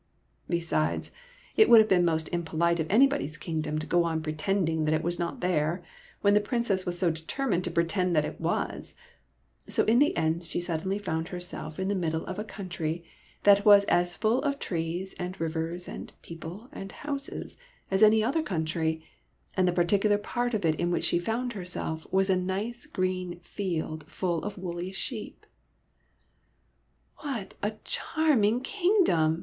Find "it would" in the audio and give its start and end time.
1.55-1.79